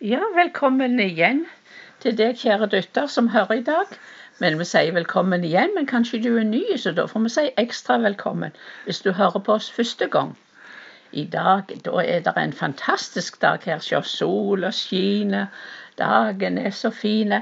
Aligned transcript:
Ja, 0.00 0.22
velkommen 0.32 0.94
igjen 0.96 1.42
til 2.00 2.14
deg, 2.16 2.38
kjære 2.40 2.70
døtter, 2.72 3.08
som 3.12 3.26
hører 3.34 3.58
i 3.58 3.64
dag. 3.66 3.90
Men 4.40 4.54
vi 4.56 4.64
sier 4.64 4.94
velkommen 4.96 5.42
igjen, 5.44 5.74
men 5.76 5.88
kanskje 5.90 6.22
du 6.24 6.30
er 6.40 6.46
ny, 6.48 6.62
så 6.80 6.94
da 6.96 7.04
får 7.04 7.26
vi 7.26 7.32
si 7.34 7.44
ekstra 7.60 7.98
velkommen 8.00 8.56
hvis 8.86 9.02
du 9.04 9.10
hører 9.18 9.44
på 9.44 9.58
oss 9.58 9.68
første 9.68 10.08
gang. 10.08 10.32
I 11.12 11.26
dag 11.28 11.68
da 11.84 12.00
er 12.00 12.24
det 12.24 12.34
en 12.40 12.56
fantastisk 12.62 13.36
dag 13.44 13.60
her. 13.68 13.84
Se, 13.84 14.00
sola 14.08 14.72
skinner, 14.72 15.52
dagen 16.00 16.56
er 16.56 16.72
så 16.72 16.88
fin. 17.02 17.36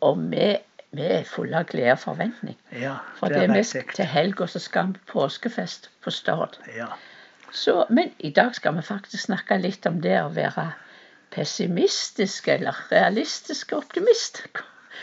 Og 0.00 0.24
vi, 0.32 0.54
vi 0.96 1.12
er 1.20 1.28
fulle 1.28 1.60
av 1.60 1.68
glede 1.68 1.92
og 1.98 2.04
forventning. 2.06 2.56
Ja, 2.72 3.02
For 3.20 3.28
det 3.28 3.50
er 3.50 3.52
vi 3.52 3.84
til 3.92 4.12
helga 4.16 4.48
så 4.48 4.64
skal 4.64 4.94
vi 4.94 5.04
på 5.04 5.20
påskefest 5.20 5.92
på 6.00 6.16
Stord. 6.22 6.56
Ja. 6.72 6.88
Så, 7.52 7.82
men 7.92 8.16
i 8.16 8.32
dag 8.32 8.56
skal 8.56 8.80
vi 8.80 8.90
faktisk 8.94 9.28
snakke 9.28 9.60
litt 9.60 9.84
om 9.84 10.00
det 10.00 10.22
å 10.24 10.32
være 10.32 10.70
pessimistisk 11.34 12.48
eller 12.48 12.74
realistisk 12.92 13.72
optimist. 13.72 14.42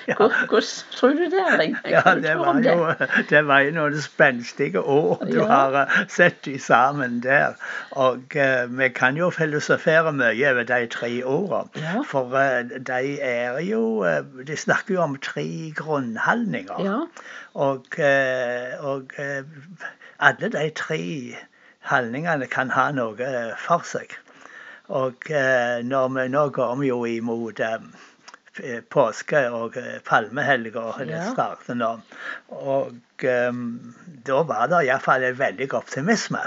Ja. 0.08 0.14
Hvordan 0.20 0.62
tror 0.92 1.10
du 1.18 1.24
det, 1.32 1.40
er? 1.40 1.62
ja, 1.90 2.02
det 2.22 2.34
var 2.38 2.54
det? 2.62 2.74
jo 2.74 2.90
det 3.30 3.40
var 3.48 3.60
jo 3.66 3.72
noen 3.74 3.96
spenstige 4.04 4.82
ord 4.82 5.24
du 5.32 5.38
Ja. 5.40 5.46
har 5.50 5.78
eh, 5.80 5.94
sett 6.12 6.44
de 6.46 6.60
sammen 6.60 7.22
der. 7.24 7.56
Og 7.92 8.36
uh, 8.36 8.78
vi 8.78 8.90
kan 8.90 9.18
jo 9.18 9.30
filosofere 9.34 10.12
mye 10.14 10.52
over 10.52 10.64
de 10.64 10.82
tre 10.94 11.10
ordene. 11.26 12.04
For 12.06 12.28
uh, 12.36 12.62
de 12.90 13.18
er 13.22 13.58
jo 13.66 14.04
uh, 14.06 14.20
De 14.48 14.58
snakker 14.58 14.94
jo 15.00 15.02
om 15.02 15.16
tre 15.18 15.48
grunnholdninger. 15.76 16.84
Ja, 16.86 17.00
Og, 17.56 17.86
og 18.80 19.14
alle 20.20 20.50
de 20.52 20.70
tre 20.76 21.02
holdningene 21.88 22.48
kan 22.52 22.70
ha 22.70 22.90
noe 22.92 23.32
for 23.64 23.82
seg. 23.88 24.12
Og 24.94 25.32
eh, 25.32 25.80
når 25.86 26.12
vi 26.14 26.28
nå 26.30 26.50
går 26.54 26.76
vi 26.82 26.90
jo 26.92 27.00
imot 27.10 27.62
eh, 27.66 28.82
påske 28.94 29.42
og 29.50 29.78
eh, 29.82 29.98
palmehelga, 30.06 30.84
det 31.10 31.24
starter 31.32 31.80
nå. 31.80 31.92
Og 32.54 33.26
eh, 33.26 33.64
da 34.30 34.44
var 34.52 34.70
det 34.70 34.86
iallfall 34.86 35.26
en 35.26 35.40
veldig 35.40 35.72
optimisme. 35.74 36.44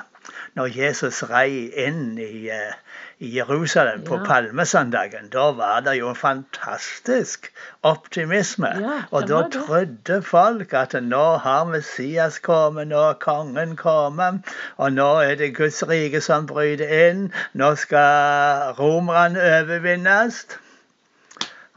Når 0.54 0.70
Jesus 0.76 1.22
rei 1.30 1.66
inn 1.86 2.18
i, 2.18 2.48
eh, 2.54 2.74
i 3.20 3.28
Jerusalem 3.36 4.04
på 4.04 4.16
Ja. 4.16 4.24
palmesøndagen, 4.24 5.28
da 5.32 5.50
var 5.52 5.80
det 5.80 5.98
jo 5.98 6.08
en 6.08 6.16
fantastisk 6.16 7.52
optimisme. 7.82 8.68
Ja, 8.80 9.02
og 9.10 9.28
da 9.28 9.42
trodde 9.52 10.22
folk 10.22 10.72
at 10.72 10.94
nå 11.02 11.36
har 11.36 11.64
Messias 11.64 12.38
kommet, 12.38 12.88
nå 12.88 12.96
har 12.96 13.18
kongen 13.20 13.76
kommet, 13.76 14.40
og 14.76 14.92
nå 14.92 15.08
er 15.20 15.34
det 15.34 15.56
Guds 15.56 15.82
rike 15.88 16.20
som 16.20 16.46
bryter 16.46 17.10
inn. 17.10 17.32
Nå 17.54 17.74
skal 17.74 18.74
romerne 18.78 19.40
overvinnes. 19.40 20.46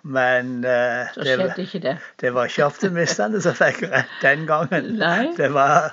Men 0.03 0.65
uh, 0.65 1.07
det, 1.15 1.53
det. 1.81 1.97
det 2.21 2.33
var 2.33 2.49
ikke 2.49 2.65
optimistene 2.65 3.41
som 3.41 3.53
fikk 3.53 3.83
rett 3.91 4.13
den 4.21 4.47
gangen. 4.49 4.95
Det 5.37 5.51
var, 5.53 5.91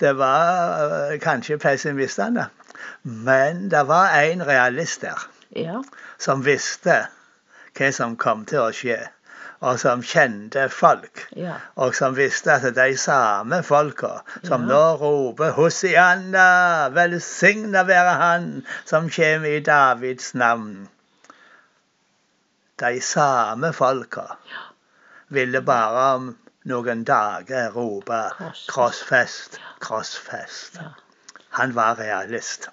det 0.00 0.16
var 0.18 1.12
eh, 1.12 1.18
kanskje 1.22 1.58
pessimistene. 1.62 2.48
Men 3.02 3.68
det 3.70 3.86
var 3.86 4.10
en 4.18 4.42
realist 4.46 5.00
der 5.06 5.28
Ja, 5.54 5.82
som 6.18 6.42
visste 6.44 7.04
hva 7.78 7.90
som 7.94 8.16
kom 8.16 8.44
til 8.46 8.58
å 8.62 8.70
skje, 8.74 8.96
og 9.64 9.78
som 9.80 10.02
kjente 10.02 10.68
folk. 10.70 11.24
ja, 11.36 11.54
Og 11.76 11.94
som 11.94 12.16
visste 12.16 12.52
at 12.52 12.66
de 12.74 12.96
samme 12.96 13.62
folka 13.62 14.22
som 14.42 14.62
Ja. 14.62 14.66
nå 14.68 14.96
roper 15.00 15.52
'Hosianna, 15.52 16.88
velsigna 16.94 17.82
være 17.86 18.14
Han 18.18 18.66
som 18.84 19.10
kommer 19.10 19.48
i 19.48 19.60
Davids 19.60 20.34
navn', 20.34 20.88
de 22.80 23.00
samme 23.00 23.72
folka 23.72 24.26
ville 25.28 25.60
bare 25.62 26.14
om 26.14 26.30
noen 26.70 27.04
dager 27.04 27.70
rope 27.74 28.20
Krossfest. 28.68 29.58
'Krossfest. 29.80 30.80
Han 31.58 31.74
var 31.74 31.94
realist. 32.00 32.68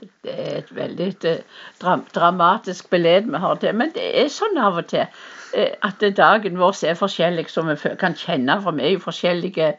Det 0.00 0.32
er 0.32 0.56
et 0.58 0.70
veldig 0.76 1.06
dram 1.80 2.02
dramatisk 2.14 2.90
beled 2.90 3.30
vi 3.32 3.38
har 3.40 3.54
til. 3.60 3.76
Men 3.80 3.92
det 3.94 4.04
er 4.20 4.26
sånn 4.32 4.58
av 4.60 4.76
og 4.82 4.90
til 4.90 5.06
eh, 5.06 5.72
at 5.88 6.04
dagen 6.18 6.58
vår 6.60 6.82
er 6.90 6.98
forskjellig, 7.00 7.46
som 7.48 7.70
vi 7.70 7.94
kan 8.02 8.16
kjenne. 8.20 8.58
For 8.60 8.76
vi 8.76 8.84
er 8.84 8.92
jo 8.92 9.04
forskjellige 9.06 9.70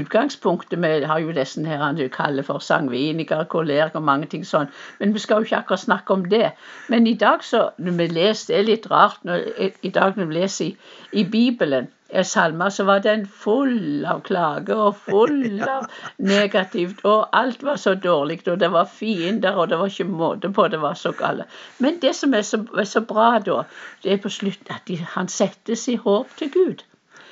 utgangspunkter. 0.00 0.82
Vi 0.82 1.10
har 1.12 1.22
jo 1.22 1.36
disse 1.36 1.62
her 1.66 1.86
du 1.94 2.02
kaller 2.10 2.46
for 2.48 2.58
sangviniker, 2.58 3.44
koleriker 3.54 4.02
og 4.02 4.08
mange 4.08 4.26
ting 4.34 4.42
sånn. 4.48 4.72
Men 4.98 5.14
vi 5.14 5.22
skal 5.22 5.44
jo 5.44 5.50
ikke 5.50 5.62
akkurat 5.62 5.84
snakke 5.84 6.18
om 6.18 6.26
det. 6.34 6.50
Men 6.88 7.06
i 7.06 7.14
dag 7.14 7.46
så, 7.46 7.68
når 7.78 7.98
vi 8.02 8.10
leser, 8.16 8.50
det 8.50 8.58
er 8.58 8.68
litt 8.72 8.90
rart 8.90 9.22
når, 9.22 9.46
i, 9.70 9.94
dag 9.94 10.18
når 10.18 10.32
vi 10.32 10.40
leser 10.40 10.66
i, 10.66 10.74
i 11.22 11.28
Bibelen, 11.36 11.92
salmer, 12.26 12.68
så 12.68 12.84
var 12.84 12.98
den 13.04 13.26
full 13.26 14.04
av 14.08 14.22
klager 14.26 14.82
og 14.88 14.96
full 15.06 15.62
av 15.76 15.88
negativt. 16.18 17.04
Og 17.04 17.28
alt 17.36 17.62
var 17.62 17.80
så 17.80 17.94
dårlig, 17.94 18.40
og 18.48 18.60
det 18.60 18.70
var 18.72 18.90
fiender, 18.90 19.56
og 19.56 19.70
det 19.70 19.78
var 19.78 19.92
ikke 19.92 20.08
måte 20.10 20.52
på, 20.52 20.68
det 20.68 20.80
var 20.82 20.94
så 20.94 21.12
galt. 21.12 21.46
Men 21.78 22.00
det 22.02 22.14
som 22.16 22.34
er 22.34 22.42
så, 22.46 22.62
er 22.78 22.88
så 22.88 23.00
bra 23.00 23.32
da, 23.38 23.62
det 24.02 24.12
er 24.12 24.22
på 24.22 24.32
slutten 24.32 24.74
at 24.74 24.86
de, 24.88 25.00
han 25.16 25.28
setter 25.28 25.78
i 25.90 25.96
håp 25.96 26.36
til 26.38 26.52
Gud. 26.54 26.86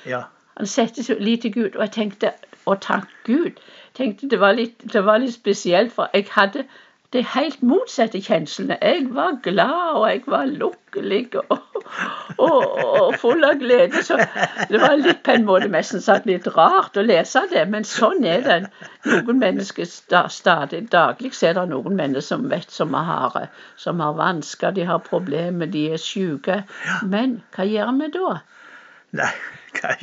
Ja. 0.05 0.23
Han 0.57 0.67
setter 0.67 1.03
litt 1.13 1.23
lit 1.23 1.41
til 1.41 1.53
Gud. 1.53 1.75
Og 1.75 1.85
jeg 1.87 1.95
tenkte, 1.95 2.33
å 2.67 2.75
takk 2.75 3.09
Gud. 3.25 3.59
tenkte 3.97 4.29
det 4.29 4.39
var, 4.39 4.53
litt, 4.53 4.83
det 4.93 5.01
var 5.05 5.19
litt 5.19 5.33
spesielt, 5.33 5.93
for 5.95 6.11
jeg 6.13 6.27
hadde 6.31 6.65
det 7.13 7.23
helt 7.33 7.61
motsatte 7.65 8.21
kjenslene. 8.21 8.77
Jeg 8.81 9.07
var 9.15 9.39
glad, 9.43 9.95
og 9.95 10.05
jeg 10.09 10.23
var 10.27 10.45
lukkelig 10.45 11.23
og, 11.41 11.63
og, 12.37 12.63
og 13.01 13.15
full 13.19 13.43
av 13.45 13.59
glede. 13.61 14.03
Så 14.05 14.17
det 14.69 14.81
var 14.81 14.97
litt 14.99 15.21
på 15.25 15.35
en 15.35 15.47
måte 15.47 15.69
nesten 15.71 16.03
sagt 16.03 16.27
litt 16.29 16.47
rart 16.55 16.97
å 16.97 17.05
lese 17.05 17.45
det, 17.51 17.65
men 17.71 17.87
sånn 17.87 18.25
er 18.27 18.43
det. 18.45 18.59
Noen 19.09 19.41
mennesker 19.41 19.87
stadig 19.89 20.85
daglig 20.93 21.33
så 21.37 21.51
er 21.51 21.59
det 21.59 21.67
noen 21.71 21.97
mennesker 21.99 22.27
som 22.29 22.49
vet 22.51 22.71
som 22.73 22.95
har, 22.95 23.37
som 23.79 24.03
har 24.03 24.17
vansker, 24.19 24.75
de 24.75 24.87
har 24.89 25.03
problemer, 25.05 25.71
de 25.71 25.89
er 25.95 26.01
syke. 26.01 26.63
Men 27.07 27.39
hva 27.55 27.67
gjør 27.67 27.95
vi 27.99 28.11
da? 28.15 28.39
Nei, 29.19 29.33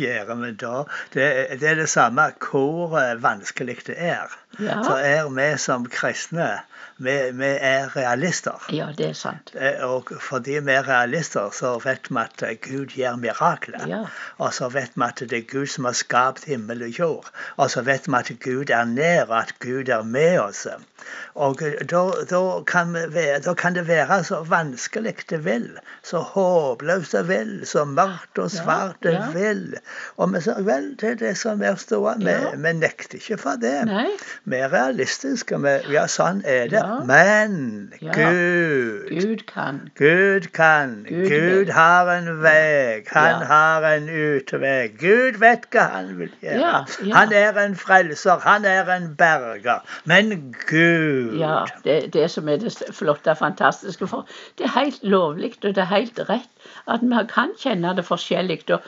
gjør 0.02 0.34
vi 0.42 0.52
da? 0.60 0.84
Det, 1.14 1.26
det 1.60 1.70
er 1.70 1.80
det 1.82 1.88
samme 1.88 2.30
hvor 2.50 2.98
eh, 3.00 3.16
vanskelig 3.22 3.78
det 3.86 3.98
er. 3.98 4.32
Ja. 4.58 4.82
Så 4.82 4.96
er 4.96 5.28
vi 5.28 5.50
som 5.60 5.88
kristne 5.92 6.48
vi, 6.96 7.30
vi 7.32 7.48
er 7.60 7.90
realister. 7.96 8.62
Ja, 8.72 8.86
det 8.98 9.08
er 9.10 9.16
sant. 9.16 9.52
Eh, 9.54 9.82
Og 9.84 10.12
fordi 10.20 10.58
vi 10.64 10.72
er 10.72 10.88
realister, 10.88 11.50
så 11.52 11.74
vet 11.84 12.08
vi 12.10 12.20
at 12.22 12.44
eh, 12.46 12.56
Gud 12.62 12.96
gjør 12.96 13.18
mirakler. 13.20 13.84
Ja. 13.88 14.02
Og 14.38 14.54
så 14.56 14.70
vet 14.72 14.96
vi 14.96 15.04
at 15.04 15.20
det 15.20 15.42
er 15.42 15.48
Gud 15.50 15.66
som 15.72 15.84
har 15.84 15.96
skapt 15.98 16.48
himmel 16.48 16.86
og 16.88 16.98
jord. 16.98 17.30
Og 17.56 17.70
så 17.70 17.84
vet 17.84 18.08
vi 18.08 18.16
at 18.16 18.32
Gud 18.40 18.72
er 18.72 18.84
nær, 18.88 19.32
at 19.42 19.52
Gud 19.60 19.92
er 19.92 20.02
med 20.02 20.38
oss. 20.40 20.66
Og 21.34 21.60
da, 21.60 22.02
da, 22.30 22.40
kan, 22.66 22.96
vi 23.12 23.26
da 23.44 23.54
kan 23.54 23.76
det 23.76 23.84
være 23.88 24.22
så 24.24 24.40
vanskelig 24.48 25.14
det 25.30 25.44
vil. 25.44 25.68
Så 26.02 26.22
håpløst 26.32 27.12
det 27.12 27.26
vil. 27.28 27.52
Så 27.68 27.84
mørkt 27.84 28.40
og 28.40 28.50
svart 28.50 28.96
det 29.04 29.18
ja. 29.18 29.28
vil. 29.36 29.55
Og 30.16 30.32
vi 30.34 30.40
sier 30.44 30.62
vel, 30.66 30.88
det 31.00 31.10
er 31.10 31.18
det 31.20 31.32
som 31.38 31.62
er 31.62 31.74
stående. 31.80 32.26
Vi, 32.26 32.30
Ja. 32.32 32.54
vi 32.56 32.72
nekter 32.78 33.18
ikke 33.18 33.38
for 33.40 33.60
det. 33.60 33.74
Nei. 33.88 34.06
Vi 34.44 34.56
er 34.56 34.72
realistiske. 34.72 35.58
Vi, 35.62 35.74
ja, 35.94 36.06
sånn 36.10 36.42
er 36.44 36.68
det. 36.72 36.80
Ja. 36.80 37.00
Men. 37.08 37.92
Gud 38.00 39.08
Gud 39.10 39.44
kan. 39.46 39.80
Gud 39.98 40.50
kan. 40.52 41.04
Gud 41.08 41.28
Gud, 41.30 41.70
har 41.72 42.10
en 42.12 42.42
vei. 42.42 43.02
Han 43.12 43.46
har 43.46 43.84
en 43.92 44.08
utvei. 44.08 44.88
Gud 44.98 45.38
vet 45.42 45.68
hva 45.72 45.86
han 45.96 46.12
vil 46.18 46.32
gjøre. 46.42 47.12
Han 47.12 47.32
er 47.32 47.60
en 47.64 47.76
frelser. 47.76 48.38
Han 48.44 48.64
er 48.64 48.90
en 48.96 49.14
berger. 49.18 49.82
Men 50.04 50.54
Gud 50.66 51.38
Ja, 51.38 51.64
det, 51.84 52.12
det 52.12 52.30
som 52.30 52.48
er 52.48 52.56
det 52.56 52.72
flotte 52.92 53.30
og 53.30 53.38
fantastiske. 53.38 54.06
For 54.06 54.26
det 54.58 54.66
er 54.68 54.78
helt 54.80 55.02
lovlig 55.02 55.54
og 55.64 55.74
det 55.74 55.78
er 55.84 55.92
helt 55.94 56.20
rett 56.28 56.52
at 56.90 57.02
vi 57.02 57.22
kan 57.30 57.52
kjenne 57.58 57.94
det 57.96 58.04
forskjellig. 58.06 58.62
Og 58.74 58.82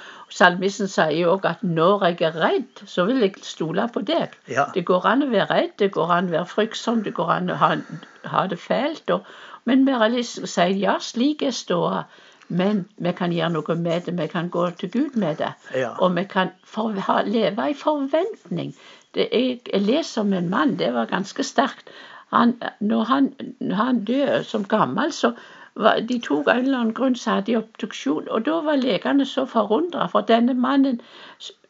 salmisten 0.59 0.89
sier 0.91 1.29
òg 1.31 1.45
at 1.47 1.61
når 1.63 2.05
jeg 2.05 2.23
er 2.27 2.37
redd, 2.43 2.81
så 2.87 3.05
vil 3.07 3.21
jeg 3.23 3.35
stole 3.43 3.89
på 3.95 4.01
deg. 4.03 4.35
Ja. 4.51 4.67
Det 4.75 4.85
går 4.85 5.07
an 5.07 5.23
å 5.23 5.31
være 5.31 5.47
redd, 5.53 5.77
det 5.79 5.93
går 5.95 6.11
an 6.11 6.29
å 6.29 6.35
være 6.35 6.51
fryktsom, 6.51 7.05
det 7.05 7.15
går 7.15 7.31
an 7.31 7.51
å 7.51 7.59
ha, 7.61 7.77
ha 8.25 8.47
det 8.51 8.59
fælt. 8.59 9.11
Og, 9.11 9.23
men 9.65 9.87
vi 9.87 9.95
realister 9.95 10.47
sier 10.47 10.75
ja, 10.75 10.99
slik 10.99 11.43
er 11.43 11.55
ståa. 11.55 12.07
Men 12.49 12.87
vi 12.97 13.13
kan 13.13 13.33
gjøre 13.33 13.53
noe 13.53 13.75
med 13.77 14.07
det. 14.07 14.17
Vi 14.19 14.27
kan 14.27 14.49
gå 14.49 14.71
til 14.81 14.91
Gud 14.91 15.17
med 15.21 15.37
det. 15.39 15.53
Ja. 15.77 15.93
Og 16.01 16.17
vi 16.17 16.25
kan 16.25 16.51
for, 16.65 16.97
ha, 17.07 17.21
leve 17.23 17.71
i 17.71 17.77
forventning. 17.77 18.75
Det 19.15 19.29
jeg, 19.31 19.61
jeg 19.69 19.83
leser 19.85 20.25
om 20.25 20.33
en 20.33 20.49
mann, 20.51 20.79
det 20.79 20.95
var 20.95 21.11
ganske 21.13 21.45
sterkt. 21.45 21.93
Han, 22.33 22.57
når, 22.81 23.05
han, 23.05 23.31
når 23.61 23.77
han 23.77 24.01
døde 24.05 24.43
som 24.45 24.65
gammel, 24.65 25.13
så 25.13 25.35
de 25.79 26.19
tok 26.19 26.49
av 26.49 26.57
en 26.57 26.65
eller 26.65 26.79
annen 26.79 26.95
grunn 26.95 27.17
så 27.17 27.37
hadde 27.37 27.53
de 27.53 27.59
obduksjon. 27.59 28.29
Og 28.29 28.47
da 28.47 28.59
var 28.67 28.81
legene 28.83 29.27
så 29.27 29.45
forundra, 29.47 30.09
for 30.11 30.27
denne 30.27 30.55
mannen 30.55 31.01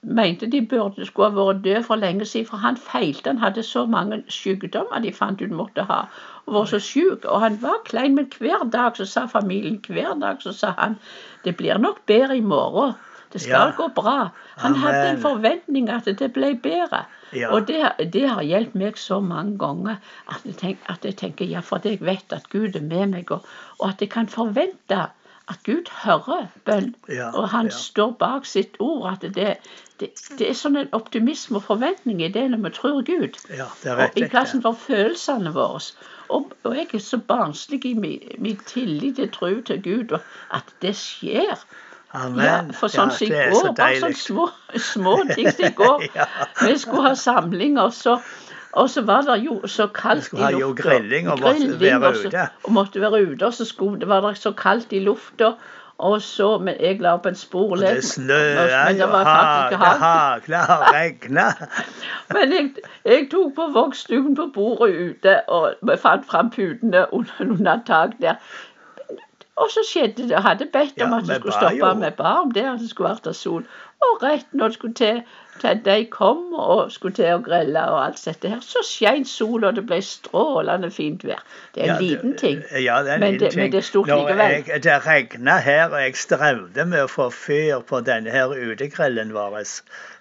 mente 0.02 0.46
de 0.46 0.60
burde 0.70 1.06
skulle 1.06 1.28
ha 1.28 1.36
vært 1.36 1.64
død 1.64 1.82
for 1.88 2.00
lenge 2.00 2.24
siden, 2.24 2.48
for 2.48 2.62
han 2.62 2.76
feilte. 2.76 3.28
Han 3.28 3.42
hadde 3.42 3.62
så 3.62 3.84
mange 3.86 4.22
sykdommer 4.32 5.02
de 5.04 5.12
fant 5.12 5.42
ut 5.42 5.52
måtte 5.60 5.84
ha, 5.90 6.04
og 6.46 6.54
var 6.54 6.70
så 6.70 6.80
syk. 6.80 7.24
Og 7.24 7.40
han 7.44 7.58
var 7.62 7.82
klein, 7.84 8.14
men 8.14 8.30
hver 8.38 8.64
dag 8.72 8.96
så 8.96 9.04
sa 9.04 9.26
familien, 9.26 9.82
hver 9.88 10.14
dag 10.20 10.40
så 10.42 10.52
sa 10.52 10.72
han 10.78 10.96
det 11.44 11.56
blir 11.56 11.78
nok 11.78 12.00
bedre 12.06 12.36
i 12.36 12.40
morgen. 12.54 12.96
Det 13.32 13.40
skal 13.40 13.68
Ja. 13.68 13.76
gå 13.76 13.88
bra. 13.94 14.30
Han 14.56 14.74
hadde 14.74 15.10
en 15.10 15.20
forventning 15.20 15.90
at 15.90 16.04
det 16.04 16.32
ble 16.32 16.54
bedre. 16.62 17.04
Ja. 17.32 17.50
Og 17.52 17.68
det, 17.68 17.92
det 18.12 18.28
har 18.28 18.42
hjulpet 18.42 18.74
meg 18.74 18.98
så 18.98 19.20
mange 19.20 19.58
ganger 19.58 19.96
at 20.28 20.44
jeg, 20.44 20.56
tenker, 20.56 20.92
at 20.92 21.04
jeg 21.04 21.16
tenker 21.16 21.44
ja, 21.44 21.60
for 21.60 21.80
jeg 21.84 22.00
vet 22.00 22.32
at 22.32 22.48
Gud 22.48 22.76
er 22.76 22.80
med 22.80 23.06
meg, 23.12 23.30
og, 23.30 23.44
og 23.78 23.88
at 23.88 24.00
jeg 24.00 24.10
kan 24.10 24.28
forvente 24.28 25.08
at 25.48 25.62
Gud 25.64 25.88
hører 26.04 26.46
bønn. 26.64 26.94
Ja, 27.08 27.30
og 27.32 27.48
han 27.48 27.66
ja. 27.66 27.72
står 27.72 28.10
bak 28.20 28.46
sitt 28.46 28.76
ord. 28.78 29.12
At 29.12 29.34
det, 29.34 29.56
det, 30.00 30.10
det 30.38 30.48
er 30.50 30.56
sånn 30.56 30.76
en 30.76 30.92
optimisme 30.96 31.60
og 31.60 31.64
forventning 31.68 32.20
i 32.24 32.30
det 32.32 32.44
når 32.52 32.62
vi 32.66 32.72
tror 32.76 33.00
Gud. 33.06 33.38
Ja, 33.48 33.68
er 33.84 34.04
Og. 34.04 34.20
I 34.20 34.28
plassen 34.28 34.62
for 34.64 34.76
følelsene 34.76 35.54
våre. 35.56 35.80
Og, 36.28 36.52
og 36.68 36.76
jeg 36.76 36.90
er 36.92 37.04
så 37.04 37.20
barnslig 37.30 37.80
i 37.88 37.94
min, 37.96 38.24
min 38.38 38.60
tillit 38.68 39.16
til 39.16 39.30
tro 39.32 39.52
til 39.64 39.80
Gud, 39.82 40.12
og 40.18 40.56
at 40.60 40.74
det 40.84 40.94
skjer. 41.00 41.56
Amen. 42.16 42.44
Ja, 42.44 42.58
for 42.72 42.88
sånn 42.88 43.10
som 43.12 43.26
i 43.26 43.30
går, 43.30 43.54
så 43.60 43.72
bare 43.76 43.98
sånne 44.00 44.16
små, 44.16 44.46
små 44.80 45.16
ting 45.34 45.50
som 45.52 45.64
i 45.68 45.72
går. 45.82 46.04
Ja. 46.16 46.24
Vi 46.64 46.76
skulle 46.80 47.08
ha 47.10 47.14
samling, 47.20 47.76
og 47.82 47.92
så, 47.92 48.14
og 48.72 48.88
så 48.90 49.02
var 49.08 49.26
det 49.28 49.40
jo 49.44 49.58
så 49.68 49.90
kaldt 49.92 50.24
skulle 50.30 50.46
ha 50.46 50.52
jo 50.56 50.70
grilling 50.78 51.28
og 51.28 51.42
måtte 51.42 51.66
Grilling, 51.66 52.00
være 52.00 52.22
ute. 52.28 52.46
Og 52.64 52.72
måtte 52.78 53.02
være 53.04 53.20
ute, 53.26 53.42
og 53.50 53.54
så 53.58 53.66
skulle, 53.68 54.00
det 54.00 54.08
var 54.08 54.24
det 54.24 54.38
så 54.40 54.54
kaldt 54.56 54.92
i 54.96 55.02
lufta. 55.04 55.52
Og 55.98 56.20
så, 56.22 56.46
men 56.62 56.76
jeg 56.78 57.00
la 57.02 57.16
opp 57.18 57.24
en 57.26 57.34
Og 57.34 57.40
sporlek. 57.40 57.96
det 57.98 58.04
snøa 58.06 58.66
og 59.02 59.24
hagla 59.26 60.60
og 60.76 60.84
regna. 60.94 61.48
Men 62.30 62.52
jeg, 62.54 62.68
jeg 63.04 63.26
tok 63.32 63.56
på 63.56 63.66
vogstuen 63.74 64.36
på 64.38 64.46
bordet 64.54 64.94
ute, 64.94 65.34
og 65.50 65.74
fant 65.98 66.22
fram 66.30 66.52
putene 66.54 67.02
under, 67.12 67.42
under 67.50 67.82
tak 67.86 68.14
der. 68.22 68.38
Og 69.58 69.70
så 69.74 69.82
skjedde 69.88 70.22
det. 70.22 70.30
Jeg 70.30 70.42
hadde 70.44 70.66
bedt 70.72 71.02
om 71.02 71.12
at 71.16 71.26
det 71.26 71.36
skulle 71.40 71.52
stoppe. 71.56 71.76
jo. 71.76 71.92
Vi 72.04 72.10
ba 72.16 72.34
om 72.44 72.50
det, 72.54 72.62
at 72.72 72.78
det 72.80 72.90
skulle 72.90 73.10
være 73.10 73.34
sol. 73.34 73.64
Og 74.06 74.22
rett 74.22 74.46
når 74.54 74.68
det 74.70 74.74
skulle 74.78 74.94
til, 74.94 75.22
til 75.60 75.80
de 75.84 76.04
kom 76.10 76.52
og 76.54 76.92
skulle 76.94 77.14
til 77.16 77.32
å 77.34 77.40
grille 77.42 77.82
og 77.90 77.96
alt 78.04 78.20
dette 78.28 78.48
her, 78.52 78.60
så 78.62 78.82
skein 78.86 79.24
sola, 79.26 79.72
og 79.72 79.74
det 79.80 79.82
ble 79.88 79.98
strålende 80.06 80.90
fint 80.94 81.24
vær. 81.26 81.42
Det 81.74 81.82
er 81.82 81.88
en 81.88 81.94
Ja, 81.94 81.98
liten 82.04 82.30
det- 82.30 82.38
ting. 82.38 82.62
Ja, 82.84 83.00
det 83.02 83.10
er 83.10 83.14
en 83.14 83.20
Men 83.20 83.32
liten 83.32 83.48
det- 83.48 83.56
men 83.56 83.70
det 83.72 83.78
er 83.78 83.88
stort 83.88 84.06
Når 84.06 84.28
likevel. 84.28 84.50
Jeg, 84.68 84.82
det 84.82 85.06
regna 85.06 85.56
her, 85.58 85.88
og 85.90 86.00
jeg 86.00 86.16
strevde 86.16 86.84
med 86.86 87.02
å 87.02 87.08
få 87.10 87.30
fyr 87.32 87.80
på 87.80 88.00
denne 88.06 88.30
her 88.30 88.46
utegrillen 88.54 89.32
vår 89.34 89.58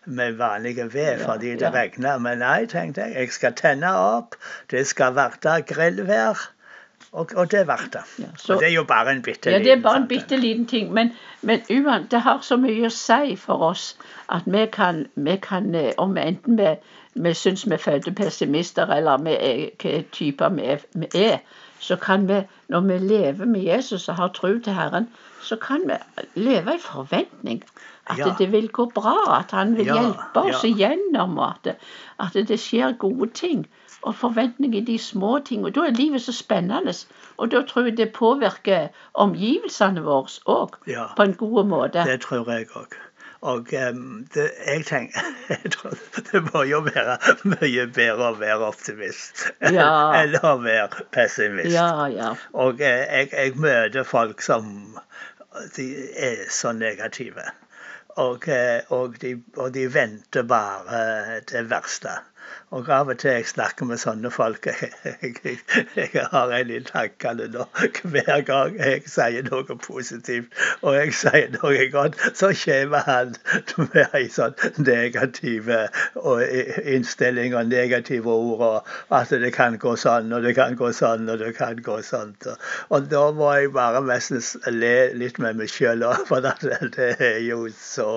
med 0.06 0.34
vanlige 0.38 0.90
ved 0.94 1.20
Ja, 1.20 1.26
fordi 1.34 1.52
det 1.54 1.62
ja. 1.62 1.70
regna. 1.72 2.18
Men 2.18 2.40
nei, 2.40 2.66
tenkte 2.66 3.02
jeg, 3.06 3.14
jeg 3.16 3.32
skal 3.32 3.52
tenne 3.54 3.94
opp. 3.96 4.36
Det 4.72 4.88
skal 4.88 5.14
være 5.14 5.62
grillvær. 5.62 6.48
Og, 7.12 7.30
og 7.36 7.52
det 7.52 7.66
ble 7.66 7.76
det. 7.94 8.02
Ja, 8.20 8.26
så- 8.38 8.54
og 8.54 8.60
det 8.62 8.68
er 8.68 8.74
jo 8.74 8.84
bare 8.84 9.12
en 9.12 9.22
bitte 9.22 9.52
Ja, 9.52 9.58
det 9.60 9.72
er 9.72 9.82
bare 9.82 9.98
en 10.02 10.08
bitte 10.08 10.38
liten 10.38 10.66
ting, 10.68 10.94
men, 10.94 11.12
men 11.42 11.60
det 12.12 12.22
har 12.22 12.40
så 12.42 12.58
mye 12.58 12.86
å 12.86 12.90
si 12.92 13.36
for 13.36 13.64
oss 13.70 13.98
at 14.30 14.42
vi 14.46 14.66
kan, 14.66 15.06
vi 15.16 15.38
kan 15.42 15.76
eh, 15.76 15.94
om 15.98 16.18
enten 16.18 16.58
vi, 16.58 16.76
vi 17.16 17.34
syns 17.34 17.66
vi 17.70 17.74
er 17.74 17.78
fødte 17.78 18.12
pessimister, 18.12 18.92
eller 18.92 19.18
vi 19.24 19.32
er 19.40 19.70
hva 19.84 20.04
typer 20.12 20.60
er, 20.60 20.78
vi 20.94 21.08
er, 21.16 21.38
så 21.80 21.96
kan 21.96 22.28
vi, 22.28 22.42
når 22.70 22.80
vi 22.80 22.98
lever 22.98 23.46
med 23.46 23.62
Jesus 23.64 24.10
og 24.10 24.16
har 24.16 24.28
tro 24.28 24.60
til 24.60 24.74
Herren, 24.74 25.10
så 25.42 25.56
kan 25.56 25.82
vi 25.88 25.94
leve 26.36 26.76
i 26.76 26.80
forventning. 26.82 27.64
At 28.10 28.18
Ja. 28.18 28.34
det 28.38 28.52
vil 28.52 28.70
gå 28.70 28.86
bra, 28.96 29.40
at 29.40 29.52
Han 29.52 29.78
vil 29.78 29.86
Ja, 29.86 29.94
hjelpe 30.02 30.40
oss 30.40 30.64
ja. 30.64 30.70
igjennom, 30.70 31.38
og 31.38 31.54
at, 31.66 31.76
at 32.20 32.48
det 32.48 32.60
skjer 32.60 32.98
gode 32.98 33.30
ting. 33.34 33.68
Og 34.02 34.16
forventning 34.16 34.76
i 34.76 34.80
de 34.82 34.98
små 34.98 35.40
ting. 35.40 35.66
Og 35.66 35.76
da 35.76 35.80
er 35.80 35.92
livet 35.92 36.22
så 36.22 36.32
spennende. 36.32 36.94
Og 37.38 37.52
da 37.52 37.62
tror 37.62 37.84
jeg 37.84 37.98
det 37.98 38.14
påvirker 38.14 38.88
omgivelsene 39.14 40.02
våre 40.04 40.28
òg, 40.46 40.78
på 41.18 41.24
en 41.24 41.34
god 41.34 41.64
måte. 41.66 42.04
Det 42.06 42.22
tror 42.22 42.50
jeg 42.52 42.68
òg. 42.76 42.94
Og 43.46 43.70
um, 43.74 44.26
det, 44.34 44.48
jeg 44.66 44.86
tenker 44.88 45.28
jeg 45.54 45.72
tror 45.76 45.94
Det 46.32 46.42
må 46.48 46.64
jo 46.66 46.80
være 46.88 47.18
mye 47.46 47.86
bedre 47.94 48.32
å 48.32 48.38
være 48.40 48.70
optimist 48.72 49.44
Ja. 49.78 49.90
enn 50.18 50.34
å 50.42 50.56
være 50.64 51.06
pessimist. 51.14 51.76
Ja, 51.76 52.08
ja. 52.10 52.32
Og 52.58 52.82
eh, 52.82 53.04
jeg, 53.06 53.30
jeg 53.34 53.56
møter 53.62 54.08
folk 54.08 54.42
som 54.42 54.98
de 55.76 55.86
er 56.18 56.44
så 56.54 56.74
negative. 56.74 57.46
Og, 58.18 58.48
eh, 58.50 58.82
og, 58.94 59.20
de, 59.22 59.36
og 59.58 59.72
de 59.74 59.86
venter 59.94 60.46
bare 60.50 61.40
det 61.50 61.64
verste. 61.70 62.18
Og 62.76 62.90
av 62.90 63.12
og 63.14 63.20
til 63.22 63.32
jeg 63.32 63.48
snakker 63.48 63.88
med 63.88 64.02
sånne 64.02 64.32
folk 64.32 64.66
Jeg, 64.68 64.92
jeg, 65.44 65.60
jeg 65.96 66.28
har 66.32 66.52
en 66.52 66.72
i 66.72 66.80
tankene 66.84 67.48
nå 67.54 67.68
hver 68.04 68.42
gang 68.48 68.76
jeg 68.80 69.04
sier 69.08 69.46
noe 69.48 69.78
positivt 69.84 70.52
og 70.82 70.96
jeg 70.96 71.14
sier 71.16 71.50
noe 71.56 71.88
godt, 71.92 72.18
så 72.38 72.52
kommer 72.64 73.04
han 73.08 73.34
med 73.78 74.16
en 74.16 74.30
sånn 74.32 74.56
negativ 74.78 75.70
innstilling 76.94 77.56
og 77.58 77.72
negative 77.72 78.32
ord. 78.32 78.64
Og 79.10 79.18
at 79.18 79.34
det 79.42 79.52
kan 79.56 79.78
gå 79.82 79.96
sånn, 80.00 80.32
og 80.36 80.46
det 80.46 80.54
kan 80.58 80.78
gå 80.80 80.92
sånn, 80.96 81.28
og 81.32 81.42
det 81.42 81.54
kan 81.58 81.82
gå 81.84 82.00
sånn. 82.06 82.36
Og, 82.90 83.10
da 83.12 83.24
må 83.36 83.52
jeg 83.58 83.74
bare 83.76 84.04
nesten 84.06 84.44
le 84.78 84.94
litt 85.18 85.40
med 85.44 85.60
meg 85.60 85.72
sjøl, 85.72 86.06
for 86.30 86.46
det 86.46 87.10
er 87.18 87.40
jo 87.46 87.66
så 87.74 88.10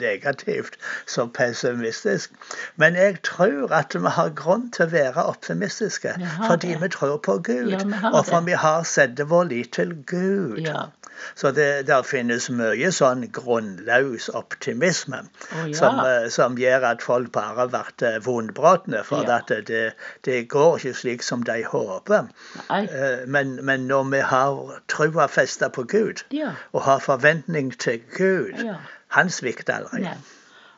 negativt, 0.00 0.78
så 1.10 1.26
pessimistisk. 1.26 2.34
Men 2.80 2.98
jeg 2.98 3.20
tror 3.26 3.65
at 3.72 3.94
vi 3.94 4.08
har 4.18 4.30
grunn 4.36 4.70
til 4.70 4.86
å 4.86 4.90
være 4.92 5.24
optimistiske, 5.30 6.14
fordi 6.46 6.68
det. 6.74 6.80
vi 6.82 6.88
tror 6.88 7.16
på 7.18 7.38
Gud. 7.38 7.72
Ja, 7.72 8.10
og 8.12 8.26
for 8.26 8.40
det. 8.40 8.46
vi 8.46 8.52
har 8.52 8.82
sett 8.84 9.20
vår 9.30 9.44
lit 9.44 9.72
til 9.72 9.96
Gud. 10.06 10.58
ja. 10.66 10.86
Så 11.34 11.48
det 11.50 11.86
der 11.88 12.02
finnes 12.04 12.50
mye 12.52 12.90
sånn 12.92 13.22
grunnløs 13.32 14.26
optimisme 14.36 15.22
oh, 15.24 15.62
ja. 15.64 15.72
som, 15.78 16.00
eh, 16.04 16.26
som 16.28 16.58
gjør 16.60 16.84
at 16.90 17.00
folk 17.02 17.30
bare 17.32 17.64
blir 17.72 18.18
vondbråtne. 18.20 19.00
For 19.04 19.24
Ja. 19.24 19.38
at 19.38 19.48
det, 19.66 19.94
det 20.28 20.48
går 20.52 20.76
ikke 20.76 20.92
slik 20.94 21.22
som 21.24 21.42
de 21.42 21.62
håper. 21.64 22.28
Eh, 22.70 23.24
Men, 23.26 23.58
men 23.64 23.88
når 23.88 24.04
vi 24.12 24.20
har 24.20 24.80
trua 24.92 25.26
festa 25.26 25.68
på 25.68 25.82
Gud, 25.88 26.20
og 26.72 26.82
har 26.82 26.98
forventning 26.98 27.72
til 27.78 28.02
Gud, 28.16 28.76
han 29.08 29.30
svikter 29.30 29.72
aldri. 29.80 30.02
Nei. 30.02 30.18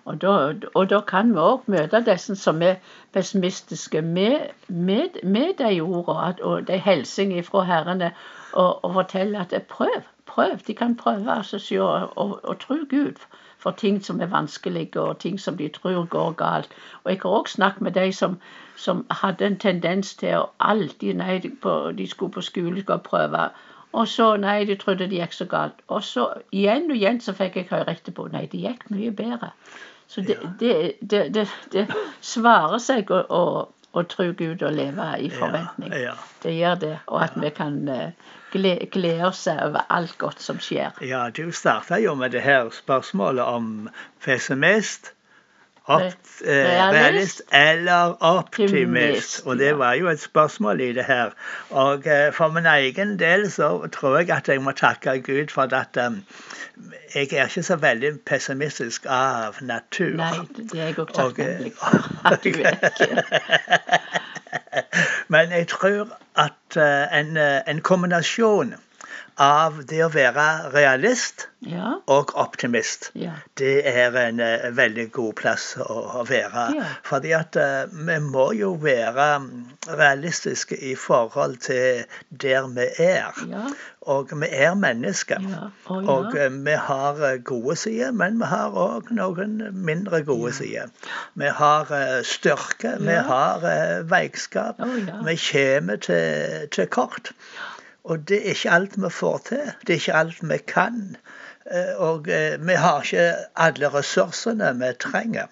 Og 0.09 0.21
da, 0.23 0.53
og 0.75 0.91
da 0.91 1.01
kan 1.05 1.33
vi 1.37 1.43
òg 1.45 1.67
møte 1.73 1.99
disse 2.07 2.37
som 2.41 2.63
er 2.65 2.79
pessimistiske, 3.13 4.01
med, 4.03 4.55
med, 4.69 5.19
med 5.23 5.59
de 5.59 5.81
ordene 5.81 6.45
og 6.51 6.69
de 6.69 6.79
hilsene 6.81 7.43
fra 7.45 7.65
Herrene, 7.69 8.13
og, 8.53 8.85
og 8.85 8.95
fortelle 8.95 9.39
at 9.39 9.53
prøv, 9.69 10.09
prøv. 10.27 10.57
De 10.67 10.75
kan 10.75 10.97
prøve 10.97 11.31
altså, 11.37 11.59
se 11.59 11.83
og, 11.83 12.41
og, 12.45 12.61
tro 12.61 12.75
Gud 12.91 13.21
for 13.59 13.71
ting 13.71 14.05
som 14.05 14.21
er 14.21 14.27
vanskelige, 14.27 15.01
og 15.01 15.19
ting 15.19 15.41
som 15.41 15.57
de 15.57 15.69
tror 15.69 16.07
går 16.07 16.33
galt. 16.33 16.73
Og 17.05 17.11
jeg 17.11 17.21
har 17.23 17.41
òg 17.41 17.49
snakket 17.49 17.81
med 17.81 17.93
de 17.93 18.13
som, 18.13 18.41
som 18.77 19.07
hadde 19.11 19.47
en 19.47 19.59
tendens 19.59 20.15
til 20.15 20.37
å 20.39 20.51
alltid 20.61 21.21
Nei, 21.21 21.39
de 21.99 22.07
skulle 22.07 22.33
på 22.33 22.41
skole, 22.41 22.81
skulle 22.81 22.99
prøve. 22.99 23.51
Og 23.93 24.09
så 24.09 24.37
nei, 24.37 24.65
de 24.65 24.77
trodde 24.77 25.09
det 25.09 25.21
gikk 25.21 25.33
så 25.33 25.45
galt. 25.45 25.85
Og 25.89 26.03
så 26.05 26.29
igjen 26.53 26.91
og 26.91 26.97
igjen 26.97 27.21
så 27.25 27.33
fikk 27.33 27.57
jeg 27.57 27.71
høre 27.71 27.97
etterpå 27.97 28.29
nei, 28.33 28.47
det 28.53 28.61
gikk 28.61 28.91
mye 28.93 29.11
bedre. 29.11 29.53
Så 30.09 30.21
det, 30.25 30.39
det, 30.61 30.93
det, 31.01 31.49
det, 31.73 31.85
svarer 32.25 32.81
seg 32.81 33.11
å, 33.13 33.21
å, 33.29 33.43
å 33.93 34.05
tro 34.09 34.31
Gud 34.33 34.63
og 34.65 34.73
leve 34.73 35.09
i 35.21 35.29
forventning. 35.33 35.93
Det 36.43 36.55
gjør 36.57 36.81
det. 36.81 36.95
Og 37.13 37.21
at 37.27 37.37
vi 37.37 37.51
kan 37.53 37.77
eh, 37.93 38.31
glede 38.53 39.29
oss 39.29 39.45
over 39.53 39.85
alt 39.93 40.17
godt 40.19 40.41
som 40.41 40.61
skjer. 40.65 40.97
Ja, 41.05 41.27
du 41.29 41.53
starta 41.53 42.01
jo 42.01 42.17
med 42.17 42.33
det 42.33 42.41
her 42.47 42.73
spørsmålet 42.73 43.45
om 43.45 43.91
pessimist, 44.25 45.13
opt, 45.89 46.43
eh, 46.45 46.91
realist, 46.93 47.43
eller 47.53 48.17
optimist. 48.21 49.47
Og 49.47 49.59
det 49.59 49.79
var 49.79 49.93
jo 49.93 50.09
et 50.09 50.21
spørsmål 50.21 50.81
i 50.81 50.93
det 50.93 51.05
her. 51.05 51.31
Og 51.71 52.07
eh, 52.07 52.33
for 52.33 52.49
min 52.49 52.67
egen 52.67 53.19
del 53.19 53.51
så 53.51 53.89
tror 53.93 54.19
jeg 54.19 54.31
at 54.31 54.49
jeg 54.49 54.63
må 54.63 54.73
takke 54.73 55.21
Gud 55.23 55.49
for 55.53 55.75
at 55.75 55.97
um, 56.07 56.25
jeg 57.15 57.33
er 57.33 57.47
ikke 57.47 57.63
så 57.63 57.77
veldig 57.77 58.21
pessimistisk 58.27 59.07
av 59.09 59.55
natur. 59.61 60.17
Nei, 60.17 60.39
det 60.57 60.81
er 60.81 60.85
jeg 60.85 60.99
òg 60.99 61.09
Og, 61.09 61.15
takknemlig 61.15 61.73
eh, 61.73 61.79
for. 61.81 62.11
At 62.33 62.45
du 62.45 62.49
er 62.49 62.71
ikke 62.91 63.23
Men 65.33 65.51
jeg 65.51 65.69
tror 65.69 66.19
at 66.37 66.77
uh, 66.77 67.19
en, 67.19 67.37
uh, 67.37 67.61
en 67.67 67.81
kombinasjon 67.81 68.75
av 69.39 69.85
det 69.87 70.01
å 70.03 70.11
være 70.11 70.45
realist 70.75 71.47
Ja. 71.63 71.97
og 72.07 72.31
optimist. 72.39 73.09
Ja. 73.19 73.33
Det 73.59 73.81
er 73.87 74.15
en 74.19 74.41
eh, 74.43 74.69
veldig 74.75 75.09
god 75.15 75.33
plass 75.41 75.73
å, 75.83 76.23
være. 76.27 76.65
Ja. 76.77 76.85
Fordi 77.07 77.33
at 77.35 77.57
eh, 77.59 77.91
vi 77.91 78.19
må 78.23 78.49
jo 78.55 78.73
være 78.83 79.27
mm, 79.43 79.49
realistiske 79.99 80.79
i 80.91 80.95
forhold 80.99 81.57
til 81.67 82.05
der 82.31 82.67
vi 82.75 82.87
er. 83.03 83.41
Ja. 83.51 83.65
Og 84.09 84.31
vi 84.41 84.51
er 84.55 84.75
mennesker. 84.79 85.43
Ja. 85.51 85.71
Og 85.91 86.35
ja. 86.35 86.47
eh, 86.47 86.59
vi 86.67 86.77
har 86.89 87.23
gode 87.47 87.77
sider, 87.79 88.13
men 88.13 88.39
vi 88.43 88.51
har 88.51 88.75
òg 88.79 89.11
noen 89.15 89.59
mindre 89.75 90.23
gode 90.27 90.53
sider. 90.59 90.91
Vi 91.39 91.51
har 91.63 91.91
styrke, 92.27 92.97
vi 93.03 93.19
har 93.31 93.67
veikskap. 94.11 94.83
Vi 95.27 95.37
kommer 95.51 95.97
til, 96.07 96.71
til 96.75 96.87
kort. 96.87 97.35
Og 98.09 98.25
det 98.29 98.39
er 98.41 98.55
ikke 98.57 98.73
alt 98.79 98.97
vi 99.05 99.11
får 99.13 99.39
til. 99.51 99.71
Det 99.87 99.95
er 99.95 100.01
ikke 100.03 100.19
alt 100.23 100.43
vi 100.51 100.59
kan. 100.71 100.99
Eh, 101.71 101.95
Og 102.09 102.29
eh, 102.33 102.57
vi 102.67 102.75
har 102.81 103.03
ikke 103.05 103.27
alle 103.67 103.91
ressursene 103.95 104.73
vi 104.81 104.93
trenger. 105.01 105.47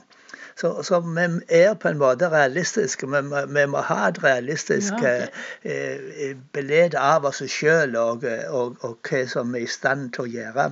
Så, 0.57 0.71
så 0.89 1.03
vi 1.05 1.25
er 1.53 1.75
på 1.77 1.89
en 1.93 1.99
måte 2.01 2.31
realistiske. 2.33 3.07
Vi, 3.13 3.21
vi 3.53 3.65
må 3.69 3.83
ha 3.85 4.07
et 4.09 4.23
realistisk 4.25 4.95
Ja, 5.05 5.27
okay. 5.27 5.27
eh, 5.69 6.33
bilde 6.57 6.97
av 6.97 7.29
oss 7.29 7.43
sjøl 7.53 7.97
og, 8.01 8.25
og, 8.49 8.79
og 8.81 8.97
hva 9.11 9.21
som 9.29 9.53
vi 9.53 9.61
er 9.67 9.69
i 9.69 9.75
stand 9.77 10.15
til 10.17 10.25
å 10.25 10.33
gjøre. 10.39 10.71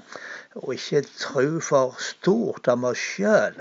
Og 0.62 0.72
ikke 0.78 1.04
tro 1.20 1.46
for 1.60 1.98
stort 2.00 2.72
om 2.72 2.88
oss 2.88 3.04
sjøl. 3.12 3.60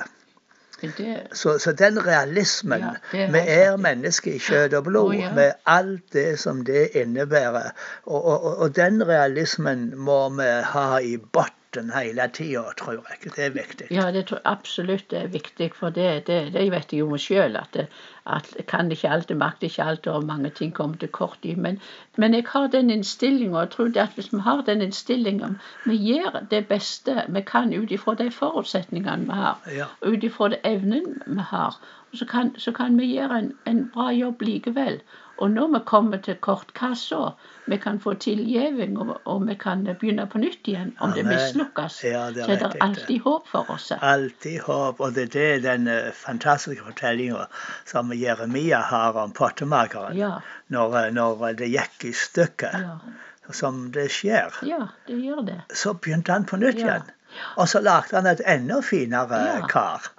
Det, 0.83 1.27
Så, 1.33 1.57
så 1.59 1.71
den 1.71 1.99
realismen 2.05 2.79
Ja, 3.13 3.19
er 3.25 3.31
Vi 3.31 3.39
er 3.47 3.77
mennesker 3.77 4.31
i 4.33 4.37
kjøtt 4.39 4.73
og 4.73 4.83
blod, 4.83 5.09
oh, 5.13 5.19
ja. 5.19 5.33
med 5.33 5.51
alt 5.65 6.13
det 6.13 6.39
som 6.39 6.65
det 6.65 6.89
innebærer. 6.95 7.71
Og, 8.05 8.25
og, 8.25 8.43
og- 8.43 8.57
og 8.57 8.75
den 8.75 9.07
realismen 9.07 9.93
må 9.97 10.29
vi 10.29 10.49
ha 10.73 10.97
i 10.97 11.17
bunnen 11.17 11.59
hele 11.93 12.27
tida, 12.33 12.63
tror 12.77 12.93
jeg. 12.93 13.31
Det 13.35 13.45
er 13.45 13.49
viktig. 13.49 13.87
ja, 13.91 14.11
det 14.11 14.25
tror 14.27 14.39
jeg 14.39 14.51
absolutt 14.51 15.09
det 15.09 15.21
er 15.21 15.31
viktig, 15.33 15.71
for 15.75 15.89
det, 15.89 16.27
det, 16.27 16.53
det 16.53 16.65
vet 16.71 16.93
jeg 16.93 16.99
jo 16.99 17.09
meg 17.09 17.23
sjøl. 17.23 17.57
At, 17.57 17.77
at 18.25 18.51
kan 18.67 18.91
ikke 18.91 19.09
alt, 19.09 19.33
makter 19.37 19.67
ikke 19.67 19.83
alt, 19.83 20.07
og 20.07 20.27
mange 20.29 20.49
ting 20.49 20.73
kommer 20.73 20.97
til 20.97 21.09
kort 21.09 21.39
i. 21.43 21.55
Men, 21.55 21.79
men 22.17 22.33
jeg 22.33 22.45
har 22.51 22.67
den 22.67 22.89
innstillinga, 22.89 23.55
og 23.55 23.61
jeg 23.61 23.73
tror 23.75 24.03
at 24.05 24.15
hvis 24.15 24.33
vi 24.33 24.39
har 24.39 24.61
den 24.61 24.81
innstillinga 24.81 25.53
Vi 25.85 25.95
gjør 25.95 26.39
det 26.51 26.67
beste 26.67 27.25
vi 27.27 27.41
kan 27.41 27.73
ut 27.73 27.91
ifra 27.91 28.15
de 28.15 28.31
forutsetningene 28.31 29.25
vi 29.25 29.41
har. 29.41 29.59
Ja. 29.75 29.89
ut 30.01 30.23
ifra 30.23 30.53
evnen 30.63 31.21
vi 31.25 31.49
har. 31.49 31.77
Så 32.13 32.25
kan, 32.25 32.53
så 32.57 32.71
kan 32.71 32.97
vi 32.99 33.15
gjøre 33.15 33.39
en, 33.39 33.53
en 33.65 33.89
bra 33.93 34.11
jobb 34.11 34.41
likevel. 34.41 35.01
Og 35.37 35.49
når 35.51 35.67
vi 35.73 35.79
kommer 35.85 36.17
til 36.21 36.35
kort, 36.35 36.69
hva 36.77 36.91
så? 36.95 37.31
Vi 37.65 37.77
kan 37.77 37.97
få 37.99 38.13
tilgivning, 38.19 38.97
og, 38.99 39.21
og 39.25 39.47
vi 39.47 39.55
kan 39.55 39.83
begynne 39.87 40.25
på 40.29 40.37
nytt 40.37 40.67
igjen. 40.67 40.91
Om 40.99 41.11
det 41.15 41.23
Amen. 41.23 41.33
mislykkes, 41.33 42.03
Ja, 42.03 42.25
det 42.35 42.45
så 42.45 42.51
er 42.51 42.59
det 42.61 42.81
alltid 42.83 43.19
håp 43.23 43.47
for 43.47 43.71
oss. 43.71 43.91
Alltid 44.01 44.59
håp. 44.67 44.99
Og 44.99 45.13
det 45.15 45.23
er 45.23 45.33
det 45.33 45.63
den 45.63 45.87
eh, 45.87 46.11
fantastiske 46.13 46.83
fortellinga 46.85 47.47
som 47.89 48.11
Jeremia 48.13 48.81
har 48.91 49.17
om 49.23 49.31
pottemakeren. 49.31 50.17
Ja, 50.19 50.37
Når, 50.67 50.97
eh, 51.05 51.11
når 51.13 51.53
det 51.63 51.71
gikk 51.73 52.05
i 52.11 52.13
stykker, 52.13 52.79
ja, 52.83 53.51
som 53.51 53.91
det 53.95 54.09
skjer. 54.11 54.53
ja, 54.67 54.87
det 55.07 55.17
gjør 55.23 55.41
det. 55.47 55.61
Så 55.73 55.93
begynte 55.93 56.31
han 56.31 56.45
på 56.45 56.57
nytt 56.61 56.79
Ja. 56.79 56.85
igjen. 56.85 57.11
Og 57.57 57.67
så 57.67 57.79
lagde 57.81 58.13
han 58.15 58.27
et 58.29 58.41
enda 58.45 58.81
finere 58.85 59.63
kar. 59.69 60.11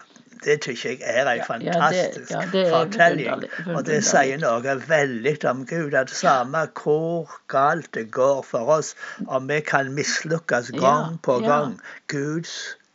Det 0.44 0.58
syns 0.64 0.84
jeg 0.84 0.98
er 1.00 1.24
en 1.24 1.26
Ja, 1.26 1.32
ja, 1.32 1.36
det- 1.38 1.46
fantastisk 1.48 2.30
ja, 2.30 2.40
det 2.52 2.66
er 2.66 2.70
fortelling. 2.70 3.44
Og 3.76 3.86
det 3.86 4.04
sier 4.04 4.38
noe 4.38 4.74
veldig 4.88 5.44
om 5.50 5.66
Gud. 5.66 5.94
At 5.94 6.10
samme 6.10 6.66
hvor 6.82 7.30
galt 7.48 7.88
det 7.94 8.10
går 8.10 8.42
for 8.42 8.58
oss, 8.78 8.94
om 9.26 9.48
vi 9.48 9.60
kan 9.60 9.92
mislykkes 9.94 10.70
gang 10.70 10.82
Ja, 11.12 11.16
på 11.22 11.40
ja. 11.42 11.48
gang 11.48 11.80
Gud 12.08 12.44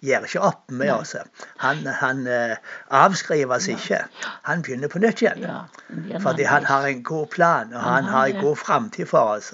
gir 0.05 0.25
ikke 0.25 0.41
opp 0.47 0.71
med 0.71 0.91
oss. 0.93 1.15
Han, 1.63 1.83
han 1.99 2.25
uh, 2.27 2.55
avskrives 2.95 3.67
ja. 3.67 3.75
ikke. 3.75 3.99
Han 4.47 4.63
begynner 4.65 4.91
på 4.91 5.01
nytt 5.03 5.23
igjen. 5.23 5.43
Ja, 5.43 6.21
Fordi 6.23 6.47
han 6.47 6.65
har 6.65 6.87
en 6.87 7.03
god 7.03 7.27
plan, 7.35 7.73
og 7.73 7.81
han 7.81 7.99
Han 7.99 8.13
har 8.13 8.27
en 8.27 8.41
god 8.41 8.55
framtid 8.55 9.05
for 9.05 9.35
oss. 9.37 9.53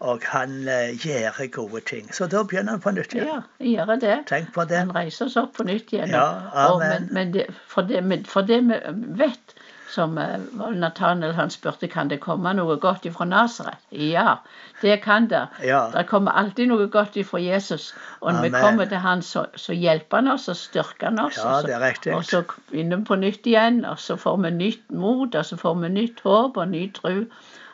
Og 0.00 0.22
han 0.32 0.56
uh, 0.68 0.90
gjør 0.98 1.46
gode 1.52 1.80
ting. 1.80 2.14
Så 2.14 2.26
da 2.26 2.42
begynner 2.42 2.76
han 2.76 2.80
på 2.80 2.90
nytt 2.90 3.14
igjen. 3.14 3.30
Ja, 3.30 3.40
gjør 3.58 3.96
det. 4.00 4.18
Tenk 4.26 4.52
på 4.54 4.64
det. 4.64 4.82
Han 4.82 4.94
reiser 4.96 5.28
seg 5.28 5.46
opp 5.46 5.56
på 5.56 5.68
nytt 5.68 5.92
igjen. 5.92 6.10
Ja, 6.10 6.26
og, 6.66 6.82
men 6.82 7.08
men 7.14 7.32
det, 7.34 7.46
for, 7.68 7.82
det, 7.82 8.26
for 8.26 8.46
det 8.46 8.60
vi 8.66 8.80
vet, 9.20 9.54
som 9.94 10.18
eh, 10.18 10.38
Nathaniel 10.74 11.34
han 11.38 11.52
spurte 11.54 11.88
kan 11.90 12.10
det 12.10 12.20
komme 12.22 12.52
noe 12.58 12.76
godt 12.82 13.06
ifra 13.08 13.26
Nasaret. 13.30 13.78
Ja, 13.94 14.40
det 14.82 14.96
kan 15.04 15.28
det. 15.30 15.44
Ja. 15.62 15.86
Det 15.94 16.06
kommer 16.10 16.34
alltid 16.40 16.70
noe 16.72 16.88
godt 16.92 17.16
ifra 17.20 17.40
Jesus. 17.42 17.92
Og 18.20 18.34
når 18.34 18.48
vi 18.48 18.52
kommer 18.56 18.90
til 18.90 19.02
han, 19.04 19.22
så, 19.22 19.46
så 19.56 19.76
hjelper 19.78 20.22
han 20.22 20.32
oss 20.34 20.48
og 20.52 20.58
styrker 20.58 21.10
han 21.12 21.22
oss. 21.26 21.38
Ja, 21.38 21.60
det 21.66 21.76
er 21.78 21.84
riktig. 21.86 22.14
Og 22.16 22.24
så 22.28 22.42
begynner 22.70 23.02
vi 23.02 23.10
på 23.10 23.20
nytt 23.22 23.46
igjen, 23.50 23.84
og 23.88 24.00
så 24.02 24.18
får 24.20 24.40
vi 24.46 24.54
nytt 24.58 24.90
mot, 24.90 25.34
og 25.34 25.46
så 25.46 25.60
får 25.60 25.78
vi 25.84 25.92
nytt 25.98 26.24
håp 26.26 26.58
og 26.58 26.72
ny 26.74 26.88
tro. 26.96 27.14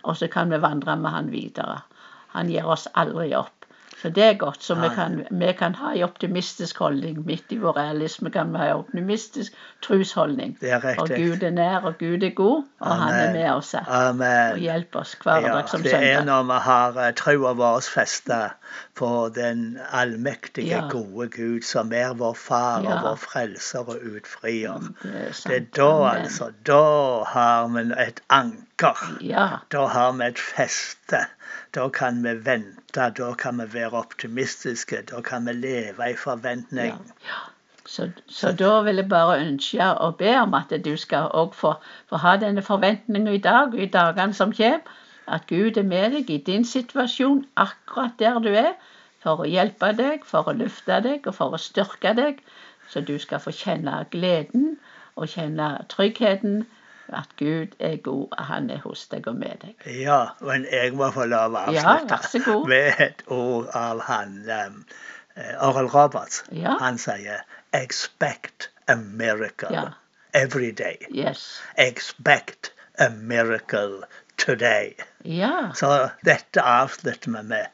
Og 0.00 0.16
så 0.16 0.28
kan 0.32 0.52
vi 0.52 0.60
vandre 0.60 0.96
med 0.96 1.16
han 1.16 1.32
videre. 1.32 1.80
Han 2.36 2.52
gir 2.52 2.68
oss 2.68 2.88
aldri 2.94 3.32
opp. 3.36 3.59
Så 4.02 4.08
det 4.08 4.22
er 4.24 4.34
godt. 4.40 4.62
Så 4.64 4.74
vi 4.74 4.88
kan, 4.94 5.26
vi 5.30 5.52
kan 5.58 5.74
ha 5.74 5.90
en 5.92 6.02
optimistisk 6.06 6.78
holdning. 6.78 7.18
Midt 7.26 7.52
i 7.52 7.56
vår 7.60 7.76
realisme 7.76 8.30
kan 8.32 8.52
vi 8.52 8.58
ha 8.58 8.68
en 8.70 8.78
optimistisk 8.84 9.52
trosholdning. 9.84 10.54
Det 10.60 10.70
er 10.72 10.80
For 10.80 11.02
Og 11.02 11.08
Gud 11.08 11.42
er 11.42 11.50
nær, 11.50 11.80
og 11.84 11.98
Gud 11.98 12.22
er 12.22 12.30
god, 12.34 12.62
og 12.80 12.96
han 12.96 13.14
er 13.14 13.32
med 13.32 13.50
oss 13.50 13.74
og 13.74 13.80
Amen. 13.88 14.56
hjelper 14.62 15.00
oss 15.00 15.16
hver 15.22 15.40
Ja, 15.44 15.52
dag 15.58 15.68
som 15.68 15.82
det 15.82 15.92
er 15.94 16.24
når 16.24 16.42
vi 16.48 16.58
har 16.64 16.96
eh, 17.06 17.12
troa 17.14 17.52
vår 17.58 17.80
festa 17.94 18.40
på 18.96 19.10
den 19.34 19.78
allmektige, 19.92 20.66
Ja. 20.70 20.88
gode 20.88 21.28
Gud, 21.28 21.60
som 21.62 21.92
er 21.92 22.14
vår 22.14 22.34
far 22.34 22.80
og 22.86 23.02
vår 23.02 23.16
frelser 23.16 23.78
og 23.88 23.96
utfrier. 24.16 24.80
Det 25.02 25.14
er. 25.14 25.32
Det 25.48 25.56
er 25.56 25.66
da, 25.76 25.90
Amen. 25.90 26.22
altså. 26.24 26.50
Da 26.66 26.82
har 27.26 27.68
vi 27.68 27.84
et 28.06 28.20
anker. 28.30 28.96
Ja, 29.20 29.48
Da 29.72 29.86
har 29.86 30.12
vi 30.12 30.24
et 30.24 30.38
feste. 30.38 31.26
Da 31.74 31.88
kan 31.88 32.22
vi 32.22 32.34
vente, 32.44 33.10
da 33.18 33.34
kan 33.38 33.58
vi 33.60 33.66
være 33.74 33.90
optimistiske, 33.90 35.02
da 35.10 35.20
kan 35.20 35.46
vi 35.46 35.52
leve 35.52 36.10
i 36.10 36.16
forventning. 36.16 36.96
Så, 37.86 38.10
så 38.26 38.52
da 38.52 38.80
vil 38.86 38.96
jeg 38.96 39.08
bare 39.08 39.40
ønske 39.40 39.86
og 40.06 40.16
be 40.16 40.32
om 40.40 40.54
at 40.54 40.72
du 40.84 40.96
skal 40.96 41.30
òg 41.34 41.54
få, 41.54 41.72
få 42.08 42.16
ha 42.22 42.36
denne 42.36 42.62
forventningen 42.62 43.34
i 43.34 43.38
dag 43.38 43.74
og 43.74 43.82
i 43.82 43.86
dagene 43.86 44.34
som 44.34 44.52
kommer. 44.52 44.98
At 45.26 45.46
Gud 45.46 45.76
er 45.76 45.86
med 45.86 46.10
deg 46.10 46.30
i 46.30 46.38
din 46.46 46.64
situasjon, 46.64 47.44
akkurat 47.56 48.18
der 48.18 48.38
du 48.42 48.48
er, 48.50 48.72
for 49.22 49.42
å 49.42 49.46
hjelpe 49.46 49.92
deg, 49.98 50.24
for 50.26 50.48
å 50.48 50.56
løfte 50.56 50.98
deg 51.04 51.26
og 51.26 51.36
for 51.36 51.54
å 51.54 51.60
styrke 51.60 52.14
deg. 52.18 52.40
Så 52.90 53.00
du 53.06 53.14
skal 53.22 53.42
få 53.44 53.54
kjenne 53.54 54.04
gleden 54.10 54.72
og 55.14 55.30
kjenne 55.30 55.68
tryggheten. 55.92 56.64
At 57.12 57.28
Gud 57.36 57.74
er 57.78 57.96
god, 57.96 58.34
han 58.38 58.70
er 58.70 58.78
hos 58.84 59.06
deg 59.10 59.26
og 59.26 59.36
med 59.36 59.62
deg. 59.64 59.86
Ja, 60.00 60.20
men 60.40 60.66
jeg 60.70 60.92
må 60.94 61.10
få 61.14 61.24
lov 61.30 61.56
å 61.58 61.64
avslutte 61.70 62.58
med 62.70 63.00
et 63.06 63.22
ord 63.26 63.70
av 63.74 64.02
han 64.06 64.36
um, 64.50 64.84
Oral 65.60 65.88
Roberts. 65.90 66.44
Ja. 66.52 66.76
Han 66.78 66.98
sier 66.98 67.42
'expect 67.72 68.68
a 68.88 68.96
miracle 68.96 69.72
Ja. 69.72 69.84
every 70.34 70.70
day'. 70.72 71.06
Yes. 71.10 71.62
Expect 71.76 72.72
a 72.98 73.08
miracle 73.10 74.04
today. 74.36 74.94
Ja. 75.24 75.72
Så 75.74 76.10
dette 76.24 76.62
avslutter 76.62 77.30
vi 77.30 77.42
med 77.42 77.66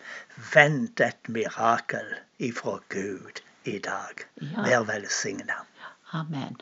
'vent 0.55 1.01
et 1.01 1.29
mirakel 1.29 2.15
ifra 2.39 2.79
Gud 2.89 3.41
i 3.65 3.79
dag'. 3.79 4.25
Ja. 4.41 4.63
Vær 4.63 4.85
velsigna. 4.85 5.65
Amen. 6.13 6.57